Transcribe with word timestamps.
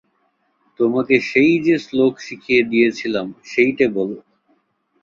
তোমাকে 0.79 1.15
সেই 1.29 1.53
যে 1.65 1.75
শ্লোক 1.79 2.13
শিখিয়ে 2.19 2.61
দিয়েছিলাম 2.63 3.27
সেইটে 3.43 3.85
বলো। 3.95 4.17